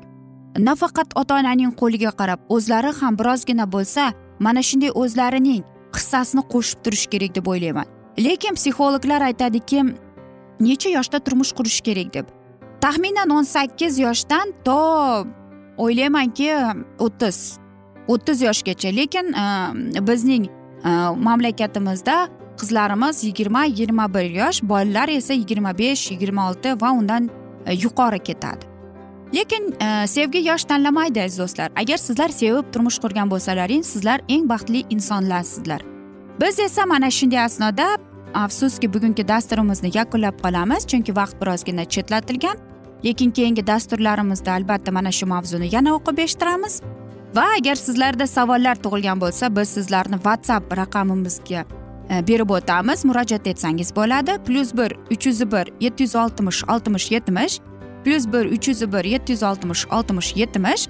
Nafaqat 0.59 1.09
ota 1.21 1.35
onaning 1.41 1.73
qo'liga 1.81 2.11
qarab 2.21 2.41
o'zlari 2.49 2.91
ham 3.01 3.19
birozgina 3.19 3.67
bo'lsa 3.73 4.13
mana 4.39 4.63
shunday 4.69 4.91
o'zlarining 5.03 5.63
hissasini 5.97 6.43
qo'shib 6.53 6.83
turish 6.85 7.07
kerak 7.13 7.35
deb 7.35 7.47
o'ylayman. 7.47 7.87
Lekin 8.19 8.55
psixologlar 8.59 9.23
aytadiki 9.31 9.83
necha 10.61 10.91
yoshda 10.91 11.21
turmush 11.25 11.53
qurish 11.59 11.81
kerak 11.87 12.15
deb. 12.15 12.27
Taxminan 12.81 13.31
o'n 13.31 13.47
sakkiz 13.49 13.99
yoshdan 13.99 14.53
to 14.65 14.79
o'ylaymanki 15.79 16.51
o'ttiz 16.99 17.59
o'ttiz 18.09 18.43
yoshgacha. 18.43 18.97
Lekin 18.97 19.33
e, 19.33 20.07
bizning 20.07 20.47
e, 20.49 20.91
mamlakatimizda 21.29 22.29
qizlarimiz 22.61 23.25
yigirma 23.25 23.65
yigirma 23.65 24.15
bir 24.15 24.31
yosh 24.31 24.63
bolalar 24.63 25.09
esa 25.09 25.35
yigirma 25.35 25.79
besh 25.79 26.11
yigirma 26.11 26.51
olti 26.51 26.77
va 26.81 26.93
undan 26.93 27.31
e, 27.67 27.75
yuqori 27.75 28.19
ketadi. 28.19 28.74
Lekin 29.33 29.75
e, 29.81 30.07
sevgi 30.07 30.49
yosh 30.49 30.65
tanlamaydi 30.65 31.23
aziz 31.23 31.39
do'stlar. 31.39 31.71
Agar 31.77 31.97
sizlar 31.97 32.29
sevib 32.29 32.73
turmush 32.73 32.99
qurgan 32.99 33.31
bo'lsalaring 33.31 33.85
sizlar 33.85 34.21
eng 34.29 34.49
baxtli 34.49 34.85
insonlarsizlar. 34.91 35.83
Biz 36.41 36.59
esa 36.59 36.87
mana 36.87 37.11
shunday 37.11 37.41
asnoda 37.41 37.97
afsuski 38.35 38.95
bugungi 38.95 39.29
dasturimizni 39.29 39.91
yakunlab 39.95 40.41
qolamiz 40.45 40.87
chunki 40.87 41.17
vaqt 41.17 41.41
birozgina 41.41 41.85
chetlatilgan. 41.85 42.57
Lekin 43.05 43.31
keyingi 43.31 43.67
dasturlarimizda 43.67 44.53
albatta 44.53 44.93
mana 44.93 45.13
shu 45.13 45.27
mavzuni 45.27 45.75
yana 45.75 45.95
o'qib 45.95 46.19
eshittiramiz. 46.19 46.81
Va 47.37 47.47
agar 47.59 47.75
sizlarda 47.75 48.27
savollar 48.27 48.77
tug'ilgan 48.85 49.21
bo'lsa 49.21 49.57
biz 49.57 49.69
sizlarni 49.69 50.17
whatsapp 50.27 50.77
raqamimizga 50.77 51.65
e, 52.11 52.29
berib 52.29 52.51
o'tamiz. 52.51 53.05
Murojaat 53.05 53.47
etsangiz 53.47 53.97
bo'ladi. 53.97 54.39
Plyus 54.47 54.75
bir 54.75 54.97
uch 55.13 55.27
yuz 55.27 55.41
bir 55.53 55.73
yetti 55.81 56.03
yuz 56.03 56.17
oltmish 56.17 56.65
oltmish 56.69 57.11
yetmish 57.11 57.61
plyus 58.05 58.27
bir 58.33 58.45
uch 58.47 58.69
yuz 58.69 58.93
bir 58.93 59.05
yetti 59.05 59.33
yuz 59.33 59.43
oltmish 59.43 59.87
oltmish 59.91 60.37
yetmish 60.37 60.89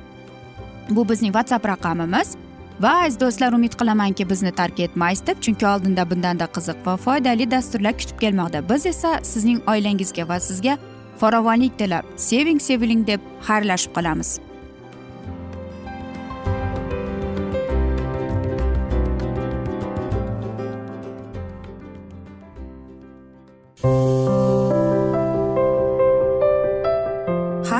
bu 0.91 1.09
bizning 1.09 1.33
whatsapp 1.33 1.67
raqamimiz 1.67 2.37
va 2.81 2.93
aziz 3.05 3.21
do'stlar 3.21 3.53
umid 3.53 3.75
qilamanki 3.81 4.31
bizni 4.31 4.53
tark 4.53 4.81
etmaysiz 4.81 5.27
deb 5.27 5.41
chunki 5.41 5.67
oldinda 5.67 6.11
bundanda 6.11 6.47
qiziq 6.57 6.87
va 6.87 6.97
foydali 6.97 7.51
dasturlar 7.51 7.99
kutib 7.99 8.19
kelmoqda 8.25 8.69
biz 8.71 8.87
esa 8.87 9.21
sizning 9.23 9.61
oilangizga 9.69 10.29
va 10.29 10.41
sizga 10.41 10.79
farovonlik 11.21 11.79
tilab 11.79 12.05
seving 12.17 12.61
seviling 12.61 13.07
deb 13.07 13.21
xayrlashib 13.49 13.95
qolamiz 13.97 14.39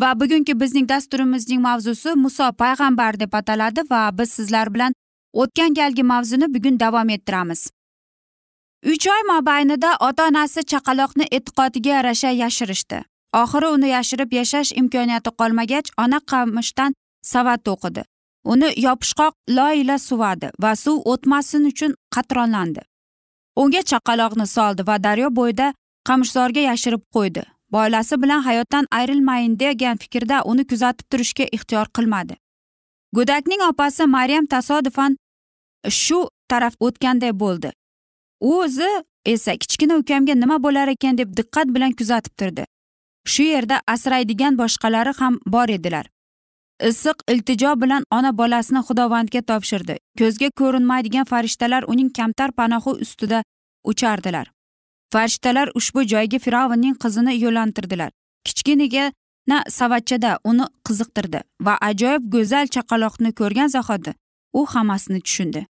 Va 0.00 0.20
bugungi 0.20 0.60
bizning 0.60 0.88
dasturimizning 0.88 1.60
mavzusi 1.60 2.14
muso 2.14 2.52
payg'ambar 2.62 3.20
deb 3.20 3.32
ataladi 3.40 3.82
va 3.90 4.02
biz 4.18 4.30
sizlar 4.30 4.74
bilan 4.74 4.92
o'tgan 5.42 5.74
galgi 5.74 6.02
mavzuni 6.02 6.54
bugun 6.54 6.80
davom 6.80 7.08
ettiramiz. 7.16 7.70
Uch 8.92 9.06
oy 9.14 9.22
mobaynida 9.32 9.90
ota 10.08 10.26
onasi 10.30 10.60
chaqaloqni 10.72 11.26
e'tiqodiga 11.36 11.90
yarasha 11.96 12.30
yashirishdi. 12.42 12.98
Oxiri 13.42 13.68
uni 13.76 13.88
yashirib 13.88 14.32
yashash 14.32 14.72
imkoniyati 14.80 15.30
qolmagach 15.40 15.88
ona 16.04 16.18
qamishdan 16.32 16.94
savat 17.32 17.68
o'qidi. 17.74 18.02
Uni 18.52 18.68
yopishqoq 18.86 19.32
loy 19.56 19.80
ila 19.80 19.96
suvadi 20.08 20.50
va 20.62 20.76
suv 20.84 20.96
o'tmasin 21.12 21.66
uchun 21.72 21.96
qatronlandi. 22.14 22.82
Unga 23.62 23.82
chaqaloqni 23.90 24.46
soldi 24.56 24.86
va 24.88 24.96
daryo 25.06 25.28
bo'yida 25.38 25.66
qamishzorga 26.08 26.62
yashirib 26.70 27.02
qo'ydi. 27.16 27.42
Bolasi 27.72 28.22
bilan 28.22 28.40
hayotdan 28.40 28.86
ayrilmayin 28.90 29.58
degan 29.60 29.96
fikrda 29.96 30.42
uni 30.44 30.66
kuzatib 30.66 31.06
turishga 31.10 31.44
ixtiyor 31.52 31.86
qilmadi. 31.96 32.36
Go'dakning 33.16 33.62
opasi 33.70 34.06
maryam 34.06 34.46
tasodifan 34.46 35.16
shu 35.88 36.28
taraf 36.48 36.74
o'tganday 36.80 37.32
bo'ldi. 37.40 37.72
U 38.40 38.50
o'zi 38.62 38.90
esa 39.24 39.52
kichkina 39.56 39.96
ukamga 39.96 40.34
nima 40.34 40.62
bo'lar 40.62 40.88
ekan 40.88 41.18
deb 41.18 41.36
diqqat 41.36 41.74
bilan 41.74 41.92
kuzatib 41.92 42.34
turdi. 42.40 42.64
Shu 43.26 43.42
yerda 43.42 43.80
asraydigan 43.94 44.58
boshqalari 44.58 45.12
ham 45.20 45.38
bor 45.46 45.68
edilar. 45.68 46.06
Issiq 46.90 47.22
iltijo 47.32 47.72
bilan 47.82 48.02
ona 48.10 48.38
bolasini 48.38 48.80
xudovandga 48.88 49.42
topshirdi. 49.50 49.96
Ko'zga 50.18 50.50
ko'rinmaydigan 50.60 51.24
farishtalar 51.24 51.82
uning 51.92 52.10
kamtar 52.18 52.52
panohi 52.52 52.92
ustida 53.04 53.42
uchardilar. 53.84 54.55
Farishtalar 55.12 55.70
ushbu 55.78 56.04
joyga 56.12 56.38
fir'avnning 56.38 56.96
qizini 57.02 57.34
yo'llantirdilar. 57.44 58.10
Kichkinagina 58.46 59.58
savatchada 59.78 60.38
uni 60.50 60.66
qiziqtirdi 60.86 61.40
va 61.66 61.78
ajoyib 61.88 62.28
go'zal 62.34 62.66
chaqaloqni 62.74 63.32
ko'rgan 63.40 63.68
zahoti 63.76 64.12
u 64.52 64.66
hammasini 64.74 65.20
tushundi. 65.26 65.66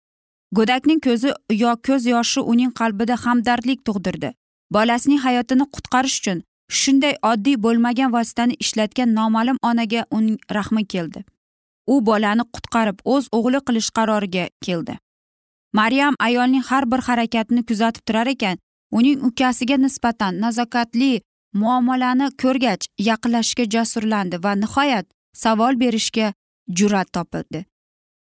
Go'dakning 0.57 0.99
ko'zi 1.07 1.29
yo 1.63 1.75
ko'z 1.87 2.05
yoshi 2.15 2.41
uning 2.51 2.71
qalbida 2.79 3.15
hamdardlik 3.25 3.85
tug'dirdi. 3.87 4.29
Bolasining 4.75 5.21
hayotini 5.27 5.65
qutqarish 5.75 6.17
uchun 6.19 6.43
shunday 6.79 7.15
oddiy 7.31 7.57
bo'lmagan 7.65 8.13
vositani 8.15 8.55
ishlatgan 8.63 9.15
noma'lum 9.19 9.57
onaga 9.69 10.05
uning 10.17 10.37
rahmi 10.57 10.85
keldi. 10.93 11.23
U 11.93 11.95
bolani 12.05 12.45
qutqarib 12.55 13.01
o'z 13.13 13.25
o'g'li 13.37 13.59
qilish 13.67 13.89
qaroriga 13.97 14.45
keldi. 14.65 14.97
Maryam 15.79 16.15
ayolning 16.27 16.63
har 16.69 16.85
bir 16.91 17.01
harakatini 17.07 17.65
kuzatib 17.69 18.05
turar 18.07 18.27
ekan 18.27 18.57
uning 18.91 19.23
ukasiga 19.23 19.77
nisbatan 19.77 20.39
nazokatli 20.41 21.21
muomalani 21.53 22.27
ko'rgach 22.41 22.87
yaqinlashishga 23.09 23.65
jasurlandi 23.75 24.43
va 24.43 24.55
nihoyat 24.55 25.05
savol 25.43 25.79
berishga 25.79 26.33
jur'at 26.77 27.13
topildi. 27.13 27.65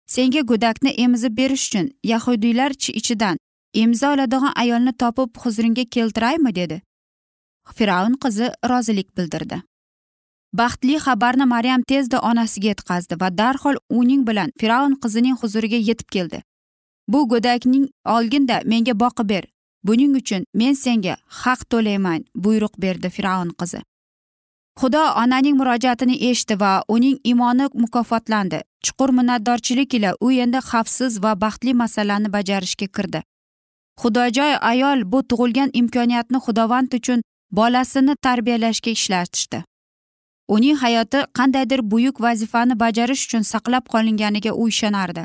Senga 0.07 0.41
go'dakni 0.41 0.91
emizib 1.05 1.37
berish 1.37 1.67
uchun 1.69 1.91
yahudiylar 2.05 2.71
ichidan 3.01 3.37
emza 3.75 4.12
oladigan 4.12 4.53
ayolni 4.62 4.93
topib 4.93 5.37
huzuringga 5.43 5.85
keltiraymi? 5.85 6.55
dedi. 6.55 6.83
Fir'avn 7.77 8.15
qizi 8.23 8.51
rozilik 8.69 9.17
bildirdi. 9.17 9.62
Baxtli 10.53 10.97
xabarni 11.05 11.47
maryam 11.47 11.83
tezda 11.83 12.21
onasiga 12.21 12.69
yetkazdi 12.69 13.21
va 13.21 13.29
darhol 13.38 13.77
uning 13.91 14.27
bilan 14.29 14.51
fir'avn 14.61 14.95
qizining 15.03 15.37
huzuriga 15.43 15.77
yetib 15.77 16.09
keldi. 16.15 16.43
Bu 17.09 17.29
go'dakning 17.29 17.87
olginda 18.05 18.61
menga 18.65 18.93
boqib 19.05 19.29
ber 19.29 19.45
buning 19.87 20.16
uchun 20.21 20.45
men 20.55 20.75
senga 20.75 21.16
haq 21.42 21.61
to'layman 21.71 22.21
buyruq 22.45 22.75
berdi 22.85 23.09
fir'avn 23.16 23.51
qizi. 23.61 23.81
Xudo 24.81 25.03
onaning 25.23 25.57
murojaatini 25.61 26.16
eshitdi 26.31 26.61
va 26.61 26.73
uning 26.88 27.18
iymoni 27.31 27.66
mukofotlandi. 27.83 28.61
Chuqur 28.85 29.11
minnatdorchilik 29.18 29.95
ila 29.95 30.14
u 30.21 30.31
endi 30.45 30.61
xavfsiz 30.71 31.23
va 31.25 31.33
baxtli 31.42 31.75
masalani 31.83 32.29
bajarishga 32.37 32.87
kirdi. 32.97 33.21
Xudojoy 34.01 34.55
ayol 34.71 35.05
bu 35.12 35.18
tug'ilgan 35.31 35.71
imkoniyatni 35.81 36.38
xudovand 36.47 36.95
uchun 36.99 37.21
bolasini 37.59 38.14
tarbiyalashga 38.27 38.90
ishlatishdi. 38.90 39.64
Uning 40.49 40.77
hayoti 40.85 41.21
qandaydir 41.38 41.81
buyuk 41.90 42.21
vazifani 42.21 42.75
bajarish 42.85 43.23
uchun 43.27 43.45
saqlab 43.53 43.85
qolinganiga 43.92 44.53
u 44.53 44.68
ishonardi 44.68 45.23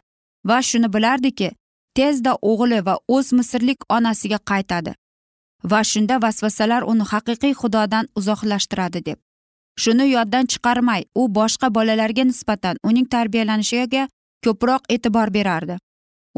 va 0.50 0.62
shuni 0.70 0.94
bilardiki 0.94 1.50
tezda 1.98 2.34
o'g'li 2.52 2.80
va 2.88 2.96
o'z 3.16 3.28
misrlik 3.40 3.80
onasiga 3.98 4.40
qaytadi 4.52 4.94
va 5.72 5.80
shunda 5.92 6.16
vasvasalar 6.26 6.84
uni 6.92 7.06
haqiqiy 7.12 7.54
xudodan 7.62 8.06
uzoqlashtiradi 8.20 9.02
deb. 9.08 9.18
Shuni 9.82 10.06
yoddan 10.10 10.46
chiqarmay 10.52 11.02
u 11.22 11.24
boshqa 11.38 11.68
bolalarga 11.78 12.24
nisbatan 12.30 12.76
uning 12.90 13.08
tarbiyalanishiga 13.14 14.04
ko'proq 14.46 14.82
e'tibor 14.96 15.30
berardi. 15.38 15.78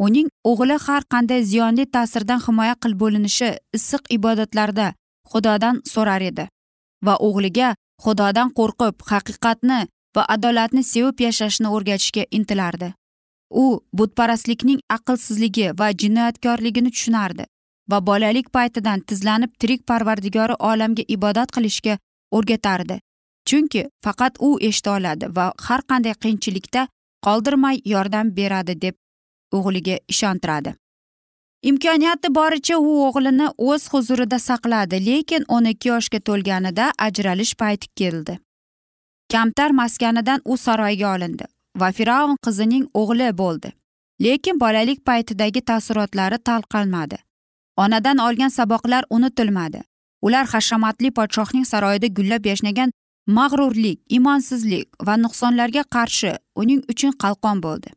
Uning 0.06 0.28
o'g'li 0.50 0.76
har 0.86 1.02
qanday 1.12 1.42
ziyonli 1.50 1.84
ta'sirdan 1.94 2.40
himoya 2.46 2.74
qilib 2.82 3.00
bo'linishi 3.02 3.50
issiq 3.76 4.02
ibodatlarda 4.16 4.86
xudodan 5.32 5.82
so'rar 5.92 6.22
edi 6.30 6.44
va 7.06 7.14
o'g'liga 7.26 7.74
xudodan 8.04 8.48
qo'rqib 8.58 8.96
haqiqatni 9.10 9.80
va 10.16 10.22
adolatni 10.34 10.82
sevib 10.92 11.16
yashashni 11.26 11.68
o'rgatishga 11.74 12.24
intilardi. 12.38 12.88
U 13.50 13.80
butparastlikning 13.92 14.80
aqlsizligi 14.96 15.72
va 15.78 15.90
jinoyatkorligini 16.02 16.90
tushunardi 16.90 17.44
va 17.90 18.00
bolalik 18.06 18.52
paytidan 18.52 19.00
tizlanib 19.00 19.52
tirik 19.58 19.86
parvardigori 19.86 20.56
olamga 20.70 21.04
ibodat 21.08 21.52
qilishga 21.56 21.98
o'rgatardi. 22.30 23.00
Chunki 23.48 23.88
faqat 24.04 24.36
u 24.40 24.50
eshita 24.68 24.96
oladi 24.96 25.26
va 25.36 25.52
har 25.66 25.82
qanday 25.90 26.14
qiyinchilikda 26.22 26.86
qoldirmay 27.26 27.80
yordam 27.84 28.36
beradi 28.36 28.80
deb 28.82 28.94
o'g'liga 29.58 29.96
ishontiradi. 30.08 30.74
Imkoniyati 31.70 32.28
boricha 32.34 32.76
u 32.78 32.92
o'g'lini 33.06 33.48
o'z 33.70 33.88
huzurida 33.92 34.38
saqladi 34.48 35.00
lekin 35.06 35.44
o'n 35.56 35.66
ikki 35.72 35.88
yoshga 35.88 36.20
to'lganida 36.28 36.92
ajralish 37.06 37.54
payti 37.62 37.88
keldi. 38.00 38.38
Kamtar 39.32 39.70
maskanidan 39.80 40.40
u 40.44 40.56
saroyga 40.56 41.14
olindi. 41.14 41.44
Va 41.80 41.92
fir'avn 41.92 42.36
qizining 42.46 42.84
o'g'li 42.94 43.32
bo'ldi. 43.42 43.72
Lekin 44.20 44.60
bolalik 44.60 45.04
paytidagi 45.06 45.60
taassurotlari 45.60 46.38
talqalmadi 46.38 47.18
onadan 47.76 48.18
olgan 48.18 48.48
saboqlar 48.48 49.04
unutilmadi. 49.10 49.80
Ular 50.22 50.46
hashamatli 50.52 51.10
podshohning 51.18 51.66
saroyida 51.72 52.08
gullab 52.16 52.46
yashnagan 52.50 52.90
mag'rurlik 53.36 53.98
imonsizlik 54.16 54.86
va 55.06 55.14
nuqsonlarga 55.24 55.84
qarshi 55.96 56.32
uning 56.62 56.80
uchun 56.92 57.12
qalqon 57.22 57.62
bo'ldi. 57.66 57.90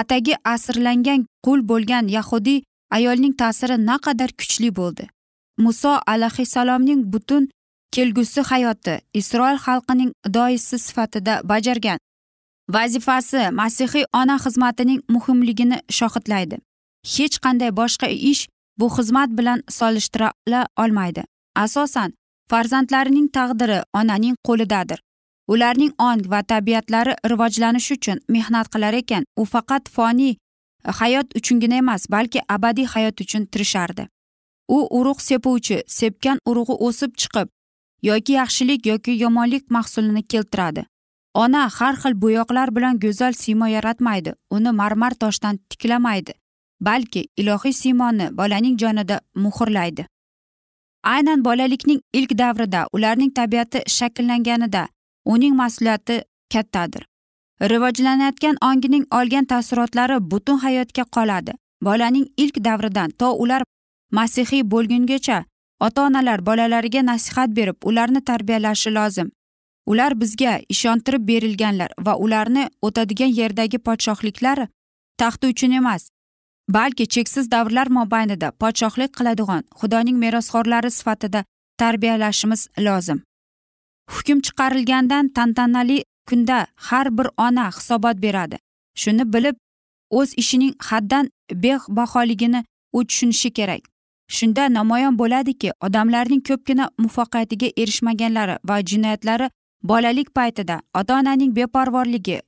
Atagi 0.00 0.34
asrlangan 0.54 1.20
qul 1.46 1.60
bo'lgan 1.70 2.04
yahudiy 2.16 2.64
ayolning 2.96 3.34
ta'siri 3.42 3.76
naqadar 3.90 4.30
kuchli 4.40 4.70
bo'ldi. 4.78 5.04
Muso 5.64 5.92
alayhissalomning 6.12 7.00
butun 7.12 7.48
kelgusi 7.94 8.40
hayoti 8.50 8.94
isroil 9.20 9.58
xalqining 9.66 10.10
doisi 10.36 10.76
sifatida 10.86 11.34
bajargan 11.50 11.98
vazifasi 12.68 13.50
masihiy 13.52 14.04
ona 14.12 14.36
xizmatining 14.44 15.00
muhimligini 15.08 15.78
shohidlaydi. 15.98 16.56
Hech 17.14 17.36
qanday 17.44 17.70
boshqa 17.80 18.08
ish 18.30 18.48
bu 18.78 18.86
xizmat 18.96 19.30
bilan 19.38 19.62
solishtira 19.68 20.32
olmaydi. 20.82 21.22
Asosan 21.54 22.12
farzandlarining 22.50 23.28
taqdiri 23.36 23.78
onaning 23.94 24.36
qo'lidadir. 24.46 24.98
Ularning 25.48 25.92
ong 25.98 26.22
va 26.30 26.42
tabiatlari 26.42 27.14
rivojlanishi 27.30 27.94
uchun 27.94 28.18
mehnat 28.28 28.66
qilar 28.72 28.94
ekan 28.94 29.24
u 29.36 29.44
faqat 29.44 29.88
foniy 29.94 30.34
hayot 30.98 31.36
uchungina 31.38 31.76
emas 31.82 32.10
balki 32.10 32.40
abadiy 32.48 32.86
hayot 32.94 33.20
uchun 33.20 33.46
tirishardi. 33.46 34.08
U 34.68 34.78
urug' 34.98 35.20
sepuvchi 35.28 35.76
sepgan 35.98 36.38
urug'i 36.50 36.74
o'sib 36.86 37.12
chiqib 37.20 37.48
yoki 38.02 38.32
yaxshilik 38.32 38.86
yoki 38.86 39.12
yomonlik 39.22 39.70
mahsulini 39.70 40.22
keltiradi. 40.22 40.86
Ona 41.44 41.68
har 41.78 41.94
xil 42.02 42.14
bo'yoqlar 42.22 42.74
bilan 42.76 42.98
go'zal 43.04 43.32
siymo 43.42 43.66
yaratmaydi. 43.76 44.34
Uni 44.50 44.72
marmar 44.80 45.12
toshdan 45.22 45.56
tiklamaydi 45.70 46.32
balki 46.80 47.28
ilohiy 47.36 47.72
siymoni 47.72 48.36
bolaning 48.36 48.78
jonida 48.78 49.20
muhrlaydi. 49.34 50.06
Aynan 51.04 51.44
bolalikning 51.44 52.00
ilk 52.12 52.38
davrida 52.38 52.86
ularning 52.92 53.30
tabiati 53.34 53.82
shakllanganida 53.86 54.88
uning 55.24 55.54
mas'uliyati 55.54 56.22
kattadir. 56.52 57.06
Rivojlanayotgan 57.60 58.56
ongining 58.62 59.04
olgan 59.10 59.44
taassurotlari 59.44 60.18
butun 60.30 60.58
hayotga 60.58 61.04
qoladi. 61.16 61.52
Bolaning 61.82 62.26
ilk 62.36 62.64
davridan 62.64 63.10
to 63.10 63.32
ular 63.32 63.62
masihiy 64.12 64.62
bo'lgungacha 64.62 65.44
ota 65.80 66.02
onalar 66.02 66.46
bolalariga 66.46 67.02
nasihat 67.02 67.48
berib 67.56 67.76
ularni 67.84 68.24
tarbiyalashi 68.24 68.90
lozim. 68.94 69.30
Ular 69.86 70.20
bizga 70.20 70.60
ishontirib 70.68 71.28
berilganlar 71.28 71.90
va 72.06 72.16
ularni 72.16 72.68
o'tadigan 72.82 73.32
yerdagi 73.40 73.78
podshohliklar 73.78 74.68
taxti 75.18 75.46
uchun 75.46 75.70
emas 75.80 76.08
balki 76.68 77.06
cheksiz 77.06 77.50
davrlar 77.50 77.86
mobaynida 77.98 78.50
podshohlik 78.50 79.12
qiladigan 79.18 79.62
xudoning 79.80 80.16
merosxo'rlari 80.24 80.90
sifatida 80.90 81.44
tarbiyalashimiz 81.78 82.68
lozim. 82.78 83.22
Hukm 84.10 84.40
chiqarilgandan 84.40 85.28
tantanali 85.28 86.04
kunda 86.28 86.66
har 86.76 87.18
bir 87.18 87.26
ona 87.36 87.70
hisobot 87.70 88.22
beradi. 88.22 88.56
Shuni 88.94 89.32
bilib 89.32 89.56
o'z 90.10 90.34
ishining 90.36 90.74
haddan 90.78 91.30
bebaholigini 91.52 92.64
u 92.92 93.04
tushunishi 93.06 93.50
kerak. 93.50 93.82
Shunda 94.28 94.72
namoyon 94.72 95.18
bo'ladiki 95.18 95.72
odamlarning 95.80 96.42
ko'pgina 96.48 96.90
muvaffaqiyatiga 96.98 97.68
erishmaganlari 97.82 98.56
va 98.68 98.76
jinoyatlari 98.90 99.50
bolalik 99.82 100.34
paytida 100.34 100.80
ota 100.94 101.18
onaning 101.18 101.52
beparvorligi 101.56 102.40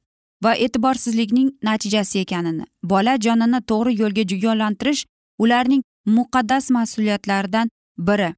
va 0.44 0.54
e'tiborsizlikning 0.54 1.50
natijasi 1.62 2.18
ekanini 2.24 2.64
bola 2.82 3.16
jonini 3.26 3.60
to'g'ri 3.70 3.92
yo'lga 4.00 4.24
yo'llantirish 4.44 5.04
ularning 5.38 5.82
muqaddas 6.06 6.70
mas'uliyatlaridan 6.70 7.70
biri. 7.98 8.34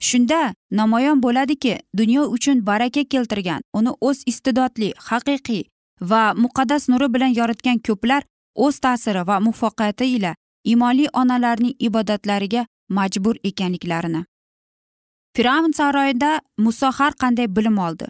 Shunda 0.00 0.54
namoyon 0.70 1.22
bo'ladiki 1.22 1.78
dunyo 1.96 2.22
uchun 2.36 2.66
baraka 2.66 3.04
keltirgan 3.04 3.60
uni 3.78 3.92
o'z 4.00 4.22
iste'dodli 4.26 4.92
haqiqiy 5.08 5.62
va 6.10 6.22
muqaddas 6.44 6.88
nuri 6.88 7.08
bilan 7.14 7.32
yoritgan 7.40 7.78
ko'plar 7.86 8.22
o'z 8.54 8.78
ta'siri 8.84 9.26
va 9.26 9.40
muvaffaqiyati 9.46 10.04
ila 10.16 10.34
imonli 10.64 11.06
onalarning 11.20 11.74
ibodatlariga 11.78 12.66
majbur 12.88 13.36
ekanliklarini. 13.50 14.24
Fir'avn 15.36 15.72
saroyida 15.78 16.40
muso 16.58 16.90
har 16.98 17.12
qanday 17.22 17.48
bilim 17.56 17.78
oldi. 17.78 18.06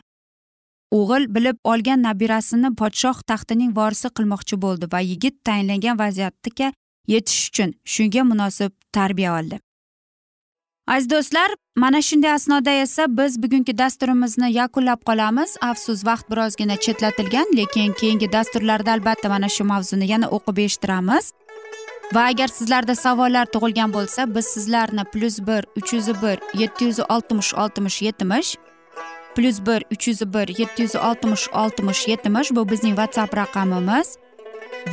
O'g'il 0.99 1.25
bilib 1.35 1.59
olgan 1.73 2.03
nabirasini 2.07 2.71
podshoh 2.81 3.19
taxtining 3.31 3.77
vorisi 3.79 4.09
qilmoqchi 4.17 4.57
bo'ldi 4.65 4.87
va 4.95 5.01
yigit 5.11 5.37
tayinlangan 5.49 5.99
vaziyatga 6.03 6.73
yetish 7.15 7.43
uchun 7.49 7.71
shunga 7.95 8.23
munosib 8.31 8.73
tarbiya 8.93 9.39
oldi. 9.39 9.61
Aziz 10.87 11.11
do'stlar 11.11 11.51
mana 11.77 12.03
shunday 12.03 12.33
asnoda 12.33 12.71
esa 12.71 13.05
biz 13.19 13.43
bugungi 13.43 13.79
dasturimizni 13.79 14.53
yakunlab 14.53 15.01
qolamiz. 15.09 15.57
Afsus 15.61 16.05
vaqt 16.09 16.31
birozgina 16.31 16.77
chetlatilgan 16.77 17.57
lekin 17.57 17.93
keyingi 18.01 18.33
dasturlarda 18.33 18.93
albatta 18.93 19.29
mana 19.29 19.49
shu 19.49 19.65
mavzuni 19.65 20.07
yana 20.13 20.27
o'qib 20.37 20.59
eshittiramiz. 20.67 21.33
Va 22.15 22.23
agar 22.33 22.49
sizlarda 22.59 22.95
savollar 22.95 23.47
tug'ilgan 23.55 23.91
bo'lsa 23.97 24.35
biz 24.35 24.47
sizlarni 24.55 25.05
plyus 25.13 25.39
bir 25.49 25.63
uch 25.79 25.93
yuz 25.97 26.09
bir 26.23 26.37
yetti 26.61 26.85
yuz 26.85 26.99
oltmish 27.15 27.55
oltmish 27.55 28.03
yetmish 28.03 28.51
plyus 29.37 29.67
bir 29.67 29.85
uch 29.93 30.09
yuz 30.09 30.21
bir 30.35 30.49
yetti 30.59 30.83
yuz 30.83 30.97
oltmish 30.97 31.49
oltmish 31.63 32.09
yetmish 32.09 32.51
bu 32.51 32.69
bizning 32.71 32.95
whatsapp 33.01 33.37
raqamimiz 33.37 34.17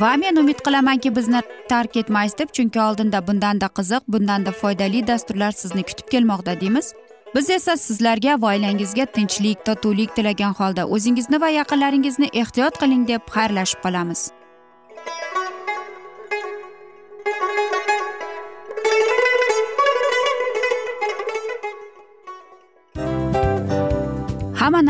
va 0.00 0.16
men 0.16 0.36
umid 0.36 0.58
qilamanki 0.66 1.16
bizni 1.16 1.42
tark 1.68 1.96
etmaysiz 1.96 2.38
deb 2.38 2.48
chunki 2.56 2.80
oldinda 2.80 3.26
bundanda 3.26 3.66
qiziq 3.78 4.02
bundanda 4.08 4.52
foydali 4.52 5.06
dasturlar 5.06 5.52
sizni 5.62 5.82
kutib 5.82 6.08
kelmoqda 6.12 6.60
deymiz 6.60 6.94
biz 7.34 7.50
esa 7.50 7.76
sizlarga 7.76 8.36
va 8.42 8.52
oilangizga 8.54 9.06
tinchlik 9.16 9.64
totuvlik 9.64 10.16
tilagan 10.16 10.54
holda 10.60 10.86
o'zingizni 10.86 11.40
va 11.40 11.48
yaqinlaringizni 11.48 12.30
ehtiyot 12.44 12.78
qiling 12.84 13.08
deb 13.08 13.34
xayrlashib 13.36 13.82
qolamiz 13.86 14.30